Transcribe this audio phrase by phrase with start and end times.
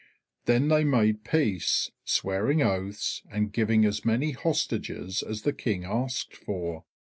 [0.45, 6.35] Then they made peace, swearing oaths, and giving as many hostages as the King asked
[6.35, 6.85] for.